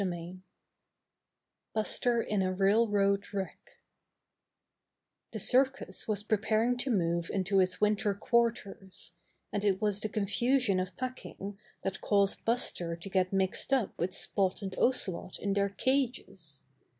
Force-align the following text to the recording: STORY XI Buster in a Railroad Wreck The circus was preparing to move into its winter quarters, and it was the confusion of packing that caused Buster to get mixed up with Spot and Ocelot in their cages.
STORY 0.03 0.25
XI 0.37 0.41
Buster 1.75 2.21
in 2.23 2.41
a 2.41 2.51
Railroad 2.51 3.31
Wreck 3.35 3.77
The 5.31 5.37
circus 5.37 6.07
was 6.07 6.23
preparing 6.23 6.75
to 6.77 6.89
move 6.89 7.29
into 7.29 7.59
its 7.59 7.79
winter 7.79 8.15
quarters, 8.15 9.13
and 9.53 9.63
it 9.63 9.79
was 9.79 10.01
the 10.01 10.09
confusion 10.09 10.79
of 10.79 10.97
packing 10.97 11.59
that 11.83 12.01
caused 12.01 12.43
Buster 12.45 12.95
to 12.95 13.09
get 13.11 13.31
mixed 13.31 13.71
up 13.71 13.95
with 13.99 14.15
Spot 14.15 14.63
and 14.63 14.75
Ocelot 14.79 15.37
in 15.37 15.53
their 15.53 15.69
cages. 15.69 16.65